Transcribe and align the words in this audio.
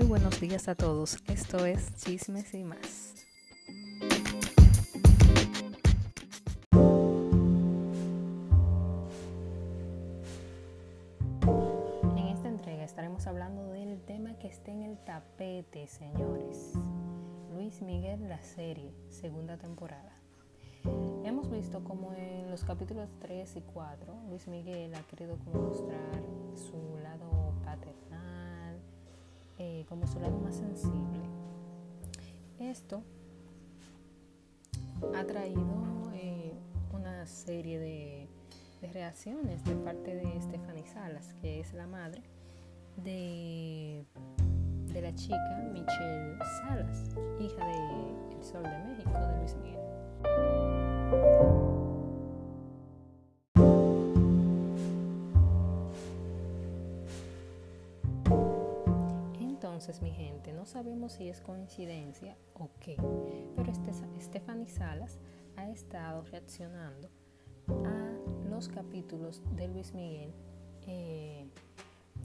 Muy 0.00 0.08
buenos 0.08 0.40
días 0.40 0.66
a 0.66 0.74
todos. 0.74 1.18
Esto 1.28 1.66
es 1.66 1.94
Chismes 1.96 2.54
y 2.54 2.64
más. 2.64 3.26
En 12.16 12.28
esta 12.28 12.48
entrega 12.48 12.82
estaremos 12.82 13.26
hablando 13.26 13.72
del 13.72 14.00
tema 14.00 14.38
que 14.38 14.48
está 14.48 14.70
en 14.72 14.84
el 14.84 14.96
tapete, 15.04 15.86
señores. 15.86 16.72
Luis 17.52 17.82
Miguel, 17.82 18.26
la 18.26 18.40
serie, 18.40 18.94
segunda 19.10 19.58
temporada. 19.58 20.16
Hemos 21.24 21.50
visto 21.50 21.84
como 21.84 22.14
en 22.14 22.50
los 22.50 22.64
capítulos 22.64 23.10
3 23.20 23.56
y 23.56 23.60
4 23.60 24.14
Luis 24.30 24.48
Miguel 24.48 24.94
ha 24.94 25.02
querido 25.02 25.36
mostrar 25.52 26.39
sensible. 30.60 31.20
Esto 32.58 33.02
ha 35.14 35.24
traído 35.24 36.10
eh, 36.14 36.52
una 36.92 37.26
serie 37.26 37.78
de, 37.78 38.28
reacciones 38.92 39.62
de 39.64 39.74
parte 39.76 40.14
de 40.14 40.40
Stephanie 40.40 40.86
Salas, 40.86 41.34
que 41.42 41.60
es 41.60 41.72
la 41.74 41.86
madre 41.86 42.22
de, 42.96 44.04
de 44.92 45.02
la 45.02 45.14
chica 45.14 45.70
Michelle 45.72 46.38
Salas, 46.62 47.10
hija 47.38 47.66
de 47.66 48.36
El 48.36 48.44
Sol 48.44 48.62
de 48.62 48.78
México, 48.88 49.10
de 49.12 49.38
Luis 49.38 49.56
Miguel. 49.56 50.79
Entonces, 59.80 60.02
mi 60.02 60.10
gente, 60.10 60.52
no 60.52 60.66
sabemos 60.66 61.12
si 61.12 61.30
es 61.30 61.40
coincidencia 61.40 62.36
o 62.52 62.68
qué, 62.80 62.96
pero 63.56 63.72
este, 63.72 63.90
Stephanie 64.20 64.68
Salas 64.68 65.18
ha 65.56 65.70
estado 65.70 66.22
reaccionando 66.24 67.08
a 67.86 68.12
los 68.50 68.68
capítulos 68.68 69.40
de 69.56 69.68
Luis 69.68 69.94
Miguel 69.94 70.34
eh, 70.86 71.46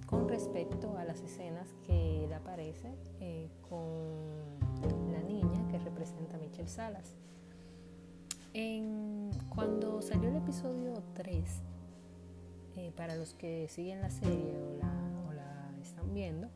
con 0.06 0.28
respecto 0.28 0.98
a 0.98 1.06
las 1.06 1.22
escenas 1.22 1.74
que 1.86 2.26
él 2.26 2.34
aparece 2.34 2.94
eh, 3.22 3.48
con 3.70 5.14
la 5.14 5.22
niña 5.22 5.66
que 5.70 5.80
representa 5.80 6.36
a 6.36 6.40
Michelle 6.42 6.68
Salas. 6.68 7.16
En, 8.54 9.30
cuando 9.48 10.02
salió 10.02 10.28
el 10.28 10.36
episodio 10.36 11.02
3, 11.14 11.62
eh, 12.76 12.92
para 12.98 13.16
los 13.16 13.34
que 13.34 13.70
siguen 13.70 14.02
la 14.02 14.10
serie 14.10 14.60
o 15.26 15.32
la, 15.32 15.72
están 15.82 16.14
viendo, 16.14 16.50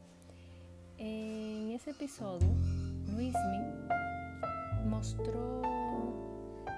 en 1.00 1.72
ese 1.72 1.92
episodio 1.92 2.50
Luismi 3.08 3.60
mostró 4.86 5.62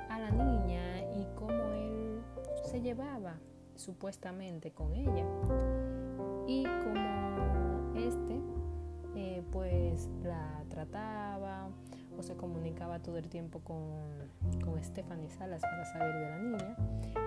a 0.09 0.19
la 0.19 0.29
niña 0.31 1.01
y 1.15 1.25
cómo 1.35 1.73
él 1.73 2.21
se 2.63 2.81
llevaba 2.81 3.35
supuestamente 3.75 4.71
con 4.71 4.93
ella 4.93 5.25
y 6.47 6.63
cómo 6.63 7.93
este 7.95 8.39
eh, 9.15 9.43
pues 9.51 10.07
la 10.23 10.63
trataba 10.69 11.69
o 12.17 12.21
se 12.21 12.35
comunicaba 12.35 12.99
todo 12.99 13.17
el 13.17 13.27
tiempo 13.27 13.59
con, 13.61 13.81
con 14.63 14.81
Stephanie 14.83 15.29
Salas 15.29 15.61
para 15.61 15.85
saber 15.85 16.13
de 16.13 16.29
la 16.29 16.37
niña. 16.37 16.75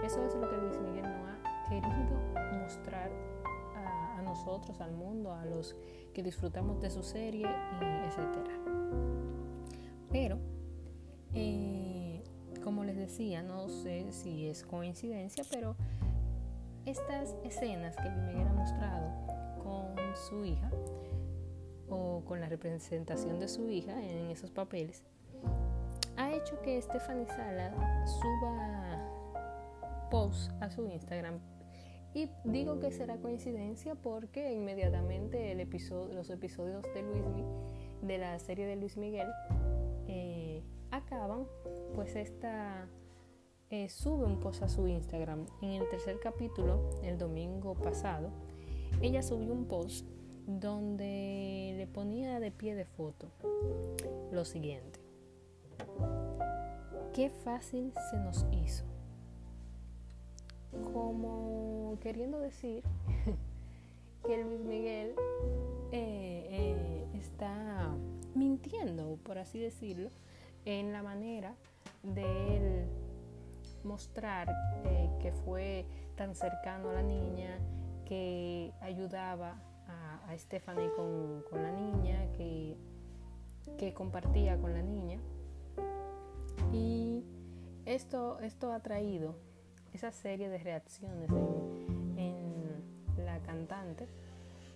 Eso 0.04 0.24
es 0.24 0.34
lo 0.34 0.48
que 0.48 0.56
Luis 0.56 0.78
Miguel 0.80 1.02
no 1.02 1.26
ha 1.26 1.68
querido 1.68 2.60
mostrar 2.62 3.10
nosotros, 4.24 4.80
al 4.80 4.92
mundo, 4.92 5.32
a 5.32 5.44
los 5.44 5.76
que 6.12 6.22
disfrutamos 6.22 6.80
de 6.80 6.90
su 6.90 7.02
serie, 7.02 7.46
etcétera. 8.06 8.54
Pero, 10.10 10.38
eh, 11.34 12.22
como 12.62 12.84
les 12.84 12.96
decía, 12.96 13.42
no 13.42 13.68
sé 13.68 14.12
si 14.12 14.48
es 14.48 14.64
coincidencia, 14.64 15.44
pero 15.50 15.76
estas 16.86 17.34
escenas 17.44 17.96
que 17.96 18.10
Miguel 18.10 18.46
ha 18.46 18.52
mostrado 18.52 19.10
con 19.62 19.94
su 20.16 20.44
hija 20.44 20.70
o 21.88 22.22
con 22.24 22.40
la 22.40 22.48
representación 22.48 23.40
de 23.40 23.48
su 23.48 23.68
hija 23.68 24.00
en 24.02 24.30
esos 24.30 24.50
papeles, 24.50 25.04
ha 26.16 26.32
hecho 26.32 26.60
que 26.62 26.80
Stephanie 26.80 27.26
Sala 27.26 28.06
suba 28.06 30.08
posts 30.10 30.50
a 30.60 30.70
su 30.70 30.86
Instagram. 30.86 31.40
Y 32.14 32.30
digo 32.44 32.78
que 32.78 32.92
será 32.92 33.16
coincidencia 33.16 33.96
porque 33.96 34.52
inmediatamente 34.52 35.52
los 35.54 36.30
episodios 36.30 36.84
de, 36.94 37.02
Luis, 37.02 37.44
de 38.02 38.18
la 38.18 38.38
serie 38.38 38.66
de 38.66 38.76
Luis 38.76 38.96
Miguel 38.96 39.26
eh, 40.06 40.62
acaban, 40.92 41.46
pues 41.96 42.14
esta 42.14 42.88
eh, 43.70 43.88
sube 43.88 44.24
un 44.24 44.38
post 44.38 44.62
a 44.62 44.68
su 44.68 44.86
Instagram. 44.86 45.46
En 45.60 45.82
el 45.82 45.88
tercer 45.88 46.20
capítulo, 46.20 46.88
el 47.02 47.18
domingo 47.18 47.74
pasado, 47.74 48.30
ella 49.02 49.22
subió 49.22 49.52
un 49.52 49.66
post 49.66 50.06
donde 50.46 51.74
le 51.76 51.86
ponía 51.88 52.38
de 52.38 52.52
pie 52.52 52.76
de 52.76 52.84
foto 52.84 53.32
lo 54.30 54.44
siguiente. 54.44 55.00
Qué 57.12 57.30
fácil 57.30 57.92
se 58.10 58.18
nos 58.18 58.46
hizo. 58.52 58.93
Como 60.92 61.98
queriendo 62.00 62.38
decir 62.38 62.82
que 64.26 64.42
Luis 64.42 64.60
Miguel 64.60 65.14
eh, 65.92 66.46
eh, 66.50 67.06
está 67.14 67.94
mintiendo, 68.34 69.18
por 69.22 69.38
así 69.38 69.58
decirlo, 69.58 70.10
en 70.64 70.92
la 70.92 71.02
manera 71.02 71.54
de 72.02 72.56
él 72.56 72.86
mostrar 73.84 74.48
eh, 74.84 75.10
que 75.20 75.32
fue 75.32 75.86
tan 76.16 76.34
cercano 76.34 76.90
a 76.90 76.94
la 76.94 77.02
niña, 77.02 77.58
que 78.06 78.72
ayudaba 78.80 79.56
a, 79.86 80.36
Stephanie 80.36 80.90
con, 80.96 81.44
la 81.62 81.70
niña, 81.70 82.26
que, 82.32 82.76
que 83.78 83.94
compartía 83.94 84.58
con 84.58 84.72
la 84.72 84.82
niña. 84.82 85.20
Y 86.72 87.22
esto, 87.86 88.40
esto 88.40 88.72
ha 88.72 88.80
traído 88.80 89.36
esa 89.94 90.10
serie 90.10 90.48
de 90.48 90.58
reacciones 90.58 91.30
en, 92.16 92.44
la 93.24 93.38
cantante 93.40 94.06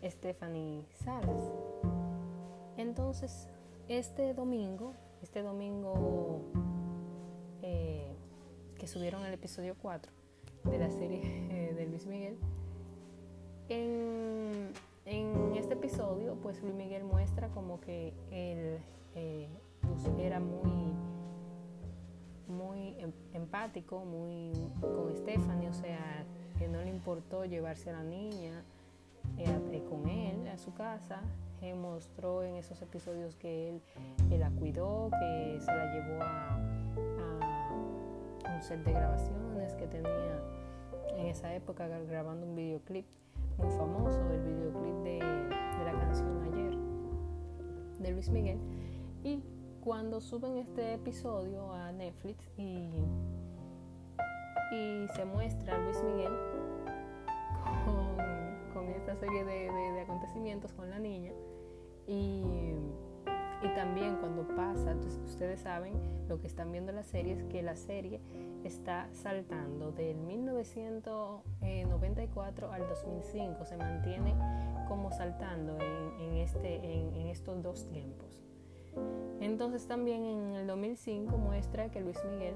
Stephanie 0.03 0.87
Salas. 1.05 1.53
Entonces, 2.77 3.49
este 3.89 4.33
domingo, 4.33 4.95
este 5.21 5.43
domingo 5.43 6.41
eh, 7.63 8.15
que 8.79 8.87
subieron 8.87 9.27
el 9.27 9.35
episodio 9.35 9.75
4 9.83 10.13
de 10.65 10.79
la 10.79 10.91
serie 10.91 11.21
de 11.77 11.87
Luis 11.87 12.07
Miguel, 12.07 12.39
en, 13.69 14.73
este 15.57 15.75
episodio, 15.75 16.37
pues 16.37 16.63
Luis 16.63 16.75
Miguel 16.75 17.05
muestra 17.05 17.49
como 17.49 17.81
que 17.81 18.15
él 18.31 18.79
eh, 19.15 19.49
pues, 19.81 20.09
era 20.19 20.39
muy, 20.39 20.95
muy 22.59 22.95
em, 22.99 23.13
empático, 23.33 24.05
muy 24.05 24.53
con 24.81 25.17
Stephanie, 25.17 25.69
o 25.69 25.73
sea, 25.73 26.25
que 26.59 26.69
no 26.69 26.83
le 26.83 26.91
importó 26.91 27.45
llevarse 27.45 27.91
a 27.91 27.95
la 27.95 28.03
niña 28.03 28.65
eh, 29.39 29.85
con 29.89 30.09
él 30.09 30.49
a 30.49 30.59
su 30.59 30.75
casa. 30.75 31.21
Él 31.63 31.77
mostró 31.77 32.43
en 32.43 32.57
esos 32.57 32.81
episodios 32.83 33.37
que 33.37 33.71
él, 33.71 33.83
la 34.39 34.51
cuidó, 34.51 35.11
que 35.11 35.59
se 35.61 35.73
la 35.75 35.93
llevó 35.93 36.23
a, 36.23 36.59
un 38.55 38.63
set 38.63 38.85
de 38.85 38.93
grabaciones 38.93 39.75
que 39.75 39.87
tenía 39.87 40.41
en 41.17 41.27
esa 41.27 41.55
época 41.55 41.87
grabando 41.87 42.47
un 42.47 42.57
videoclip 42.57 43.07
muy 43.57 43.71
famoso, 43.71 44.21
el 44.33 44.43
videoclip 44.43 44.95
de, 45.05 45.19
la 45.19 45.93
canción 45.93 46.43
Ayer 46.43 46.77
de 47.99 48.11
Luis 48.13 48.31
Miguel. 48.31 48.59
Y 49.25 49.43
cuando 49.89 50.21
suben 50.21 50.59
este 50.59 50.93
episodio 50.93 51.73
a 51.73 51.91
Netflix 51.93 52.47
y, 52.59 52.91
y 54.71 55.09
se 55.17 55.25
muestra 55.25 55.77
a 55.77 55.79
Luis 55.79 55.97
Miguel 56.03 56.33
con, 58.75 58.87
esta 58.91 59.17
serie 59.17 59.47
de, 59.47 59.73
de, 59.73 60.01
acontecimientos 60.03 60.75
con 60.75 60.91
la 60.91 60.99
niña 60.99 61.33
y, 62.07 62.43
y 63.63 63.69
también 63.75 64.17
cuando 64.17 64.47
pasa, 64.55 64.95
ustedes 65.25 65.61
saben 65.61 65.95
lo 66.29 66.39
que 66.39 66.49
están 66.49 66.71
viendo 66.71 66.93
la 66.93 67.03
serie 67.03 67.33
es 67.33 67.43
que 67.45 67.63
la 67.63 67.77
serie 67.77 68.21
está 68.65 69.09
saltando 69.15 69.91
del 69.91 70.19
1994 70.19 72.71
al 72.71 72.87
2005, 72.87 73.65
se 73.65 73.79
mantiene 73.79 74.35
como 74.87 75.11
saltando 75.13 75.79
en, 75.81 76.37
este, 76.37 76.75
en, 76.75 77.29
estos 77.29 77.63
dos 77.63 77.89
tiempos. 77.89 78.48
Entonces 79.41 79.87
también 79.87 80.25
en 80.25 80.55
el 80.55 80.67
2005 80.67 81.37
muestra 81.37 81.91
que 81.91 82.01
Luis 82.01 82.19
Miguel 82.25 82.55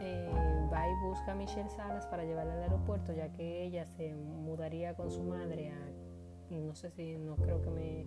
eh, 0.00 0.28
va 0.72 0.88
y 0.88 1.08
busca 1.08 1.32
a 1.32 1.34
Michelle 1.34 1.68
Salas 1.68 2.06
para 2.06 2.24
llevarla 2.24 2.54
al 2.54 2.62
aeropuerto, 2.62 3.12
ya 3.12 3.32
que 3.32 3.64
ella 3.64 3.86
se 3.86 4.14
mudaría 4.14 4.94
con 4.94 5.10
su 5.10 5.22
madre 5.22 5.70
a, 5.70 6.54
no 6.54 6.74
sé 6.74 6.90
si, 6.90 7.16
no 7.16 7.36
creo 7.36 7.62
que 7.62 7.70
me, 7.70 8.06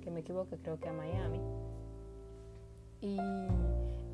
que 0.00 0.10
me 0.10 0.20
equivoque, 0.20 0.58
creo 0.58 0.78
que 0.78 0.88
a 0.88 0.92
Miami. 0.92 1.40
Y 3.00 3.18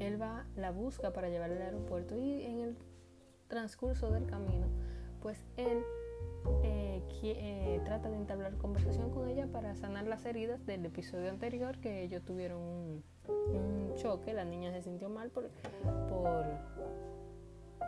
él 0.00 0.20
va, 0.20 0.46
la 0.56 0.70
busca 0.70 1.12
para 1.12 1.28
llevarla 1.28 1.56
al 1.56 1.62
aeropuerto 1.62 2.16
y 2.16 2.44
en 2.44 2.60
el 2.60 2.76
transcurso 3.48 4.10
del 4.10 4.26
camino, 4.26 4.66
pues 5.20 5.44
él 5.56 5.82
eh, 6.62 7.02
eh, 7.22 7.80
trata 7.84 8.10
de 8.10 8.16
entablar 8.16 8.56
conversación 8.56 9.10
con 9.10 9.28
ella 9.28 9.46
para 9.46 9.74
sanar 9.74 10.06
las 10.06 10.24
heridas 10.24 10.64
del 10.66 10.86
episodio 10.86 11.30
anterior 11.30 11.78
que 11.78 12.02
ellos 12.02 12.22
tuvieron 12.24 12.60
un, 12.60 13.04
choque, 13.96 14.32
la 14.32 14.44
niña 14.44 14.72
se 14.72 14.82
sintió 14.82 15.10
mal 15.10 15.30
por, 15.30 15.50
por 16.08 16.46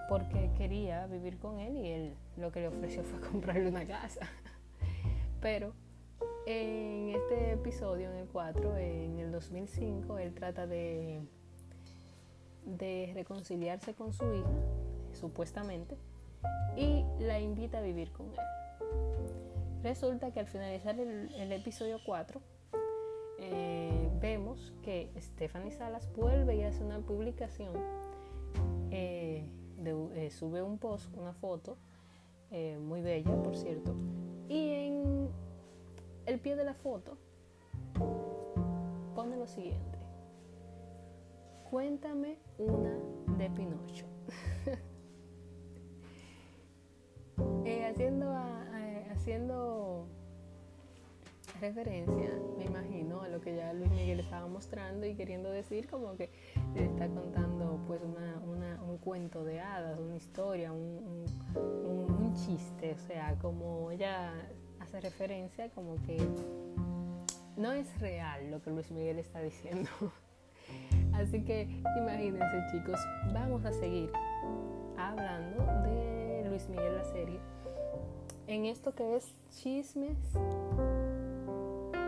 porque 0.08 0.50
quería 0.58 1.06
vivir 1.06 1.38
con 1.38 1.58
él 1.58 1.76
y 1.76 1.86
él 1.88 2.14
lo 2.36 2.52
que 2.52 2.60
le 2.60 2.68
ofreció 2.68 3.02
fue 3.04 3.20
comprarle 3.30 3.68
una 3.68 3.86
casa. 3.86 4.28
Pero 5.40 5.72
en 6.46 7.10
este 7.10 7.52
episodio, 7.52 8.10
en 8.10 8.16
el 8.16 8.28
4, 8.28 8.76
en 8.76 9.18
el 9.18 9.32
2005, 9.32 10.18
él 10.18 10.34
trata 10.34 10.66
de, 10.66 11.22
de 12.64 13.12
reconciliarse 13.14 13.94
con 13.94 14.12
su 14.12 14.24
hija, 14.34 14.50
supuestamente, 15.12 15.96
y 16.76 17.04
la 17.20 17.40
invita 17.40 17.78
a 17.78 17.80
vivir 17.82 18.12
con 18.12 18.26
él. 18.26 18.38
Resulta 19.82 20.30
que 20.30 20.40
al 20.40 20.46
finalizar 20.46 20.98
el, 20.98 21.52
episodio 21.52 21.98
4, 22.06 22.40
eh, 23.40 24.10
vemos 24.20 24.72
que 24.82 25.10
Stephanie 25.18 25.72
Salas 25.72 26.08
vuelve 26.14 26.56
y 26.56 26.62
hace 26.62 26.84
una 26.84 27.00
publicación, 27.00 27.72
eh, 28.90 29.48
eh, 29.84 30.30
sube 30.30 30.62
un 30.62 30.78
post, 30.78 31.14
una 31.16 31.32
foto, 31.32 31.76
muy 32.80 33.00
bella 33.00 33.34
por 33.42 33.56
cierto, 33.56 33.94
y 34.46 34.68
en 34.68 35.30
el 36.26 36.38
pie 36.38 36.54
de 36.54 36.64
la 36.64 36.74
foto 36.74 37.16
pone 39.14 39.36
lo 39.36 39.46
siguiente. 39.46 39.98
Cuéntame 41.70 42.38
una 42.58 42.98
de 43.38 43.48
Pinocho. 43.48 44.04
Haciendo, 47.92 48.34
haciendo 49.10 50.06
referencia, 51.60 52.30
me 52.56 52.64
imagino, 52.64 53.20
a 53.20 53.28
lo 53.28 53.38
que 53.42 53.54
ya 53.54 53.74
Luis 53.74 53.90
Miguel 53.90 54.20
estaba 54.20 54.46
mostrando 54.46 55.04
y 55.04 55.14
queriendo 55.14 55.50
decir 55.50 55.90
como 55.90 56.16
que 56.16 56.30
está 56.74 57.06
contando 57.08 57.84
pues 57.86 58.00
un 58.02 58.96
cuento 58.96 59.44
de 59.44 59.60
hadas, 59.60 59.98
una 59.98 60.16
historia, 60.16 60.72
un, 60.72 61.26
un 61.54 62.32
chiste, 62.34 62.94
o 62.94 62.98
sea, 62.98 63.36
como 63.42 63.90
ella 63.90 64.32
hace 64.80 64.98
referencia 65.02 65.68
como 65.68 65.96
que 66.06 66.16
no 67.58 67.72
es 67.72 68.00
real 68.00 68.50
lo 68.50 68.62
que 68.62 68.70
Luis 68.70 68.90
Miguel 68.90 69.18
está 69.18 69.42
diciendo. 69.42 69.90
Así 71.12 71.44
que 71.44 71.68
imagínense 71.98 72.56
chicos, 72.70 72.98
vamos 73.34 73.66
a 73.66 73.72
seguir 73.74 74.10
hablando 74.96 75.62
de 75.82 76.46
Luis 76.48 76.66
Miguel 76.70 76.94
la 76.96 77.04
serie 77.04 77.38
en 78.46 78.66
esto 78.66 78.94
que 78.94 79.16
es 79.16 79.34
chismes 79.50 80.18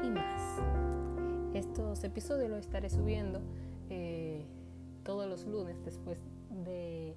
y 0.03 0.11
más. 0.11 0.61
Estos 1.55 2.03
episodios 2.05 2.51
los 2.51 2.61
estaré 2.61 2.91
subiendo 2.91 3.41
eh, 3.91 4.45
todos 5.05 5.29
los 5.29 5.47
lunes 5.47 5.77
después 5.85 6.19
de 6.65 7.17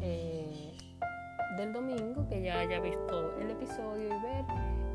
eh, 0.00 0.76
del 1.56 1.72
domingo 1.72 2.26
que 2.28 2.42
ya 2.42 2.60
haya 2.60 2.80
visto 2.80 3.36
el 3.38 3.50
episodio 3.50 4.06
y 4.06 4.22
ver 4.22 4.44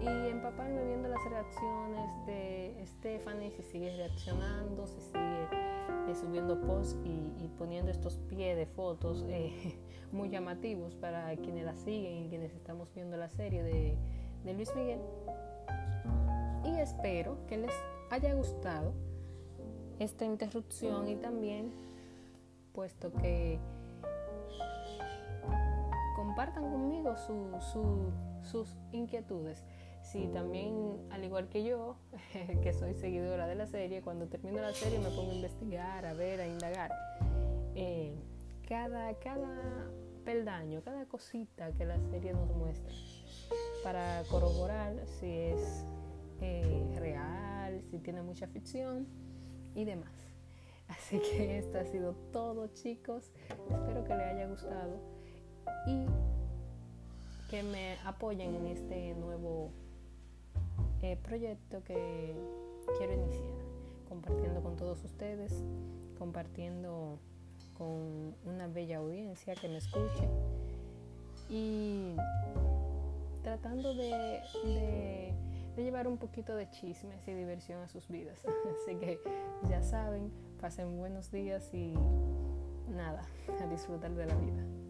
y 0.02 0.30
empaparme 0.30 0.86
viendo 0.86 1.08
las 1.08 1.24
reacciones 1.30 2.26
de 2.26 2.84
Stephanie, 2.86 3.52
si 3.52 3.64
sigue 3.64 3.96
reaccionando, 3.96 4.86
si 4.88 5.02
sigue 5.02 5.67
eh, 6.08 6.16
subiendo 6.16 6.60
posts 6.62 6.98
y, 7.04 7.48
poniendo 7.58 7.92
estos 7.92 8.18
pies 8.30 8.56
de 8.56 8.66
fotos 8.66 9.26
eh, 9.30 9.80
muy 10.12 10.30
llamativos 10.30 10.96
para 10.96 11.36
quienes 11.38 11.66
la 11.66 11.76
siguen 11.76 12.26
y 12.26 12.30
quienes 12.30 12.54
estamos 12.54 12.94
viendo 12.94 13.18
la 13.18 13.30
serie 13.30 13.64
de, 13.64 13.98
de 14.44 14.54
Luis 14.54 14.76
Miguel. 14.76 15.00
Y 16.66 16.80
espero 16.80 17.38
que 17.48 17.58
les 17.58 17.74
haya 18.12 18.34
gustado 18.34 18.94
esta 20.00 20.26
interrupción 20.26 21.08
y 21.08 21.16
también 21.16 21.72
puesto 22.74 23.12
que 23.12 23.60
compartan 26.16 26.70
conmigo 26.72 27.16
sus 27.18 28.76
inquietudes. 28.92 29.64
Si 30.12 30.26
también, 30.28 31.06
al 31.12 31.26
igual 31.26 31.50
que 31.50 31.66
yo, 31.66 31.98
que 32.64 32.74
soy 32.74 32.94
seguidora 32.94 33.46
de 33.46 33.56
la 33.56 33.68
serie, 33.68 34.02
cuando 34.02 34.28
termino 34.28 34.62
la 34.62 34.74
serie 34.74 35.00
me 35.00 35.10
pongo 35.10 35.32
a 35.32 35.36
investigar, 35.36 36.06
a 36.06 36.14
ver, 36.14 36.40
a 36.40 36.48
indagar. 36.48 36.92
Eh, 37.76 38.16
cada, 38.68 39.14
cada 39.20 39.92
peldaño, 40.24 40.82
cada 40.82 41.06
cosita 41.06 41.74
que 41.74 41.86
la 41.86 42.00
serie 42.10 42.34
nos 42.34 42.50
muestra 42.56 42.94
para 43.84 44.24
corroborar 44.30 44.96
si 45.20 45.30
es 45.30 45.86
eh, 46.40 46.86
real, 46.98 47.82
si 47.92 48.00
tiene 48.00 48.22
mucha 48.22 48.48
ficción 48.48 49.08
y 49.76 49.84
demás. 49.84 50.14
Así 50.88 51.20
que 51.20 51.58
esto 51.58 51.80
ha 51.80 51.86
sido 51.86 52.14
todo 52.32 52.68
chicos. 52.68 53.34
Espero 53.70 54.06
que 54.06 54.16
les 54.16 54.26
haya 54.26 54.48
gustado 54.48 55.02
y 55.86 56.06
que 57.50 57.64
me 57.64 57.98
apoyen 58.06 58.56
en 58.56 58.68
este 58.68 59.14
nuevo 59.16 59.74
eh, 61.02 61.18
proyecto 61.22 61.84
que 61.84 62.36
quiero 62.98 63.14
iniciar, 63.14 63.44
compartiendo 64.10 64.62
con 64.62 64.76
todos 64.76 65.04
ustedes, 65.04 65.54
compartiendo 66.18 67.20
con 67.78 68.36
una 68.46 68.68
bella 68.68 68.98
audiencia 68.98 69.56
que 69.56 69.68
me 69.68 69.78
escuche 69.78 70.28
y 71.50 72.16
tratando 73.44 73.94
de, 73.94 74.42
de, 75.76 75.84
llevar 75.84 76.08
un 76.08 76.18
poquito 76.18 76.56
de 76.56 76.70
chismes 76.72 77.28
y 77.28 77.34
diversión 77.34 77.82
a 77.82 77.88
sus 77.88 78.08
vidas. 78.08 78.44
Así 78.84 78.96
que 78.96 79.20
ya 79.70 79.84
saben, 79.84 80.32
pasen 80.60 80.98
buenos 80.98 81.32
días 81.32 81.74
y 81.74 81.94
nada, 82.90 83.22
a 83.62 83.68
disfrutar 83.68 84.12
de 84.12 84.26
la 84.26 84.36
vida. 84.36 84.87